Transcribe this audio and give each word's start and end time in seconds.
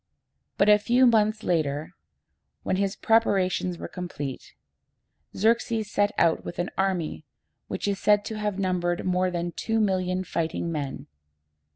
But 0.57 0.67
a 0.67 0.79
few 0.79 1.05
months 1.05 1.43
later, 1.43 1.93
when 2.63 2.77
his 2.77 2.95
preparations 2.95 3.77
were 3.77 3.87
complete, 3.87 4.55
Xerxes 5.37 5.91
set 5.91 6.09
out 6.17 6.43
with 6.43 6.57
an 6.57 6.71
army 6.75 7.23
which 7.67 7.87
is 7.87 7.99
said 7.99 8.25
to 8.25 8.39
have 8.39 8.57
numbered 8.57 9.05
more 9.05 9.29
than 9.29 9.51
two 9.51 9.79
million 9.79 10.23
fighting 10.23 10.71
men. 10.71 11.05